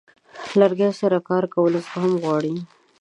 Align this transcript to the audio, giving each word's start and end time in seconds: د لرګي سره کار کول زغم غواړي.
د 0.47 0.49
لرګي 0.59 0.89
سره 0.99 1.17
کار 1.29 1.43
کول 1.53 1.73
زغم 1.85 2.13
غواړي. 2.23 2.55